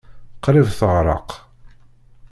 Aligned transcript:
Qrib 0.43 0.67
teɣreq. 0.79 1.29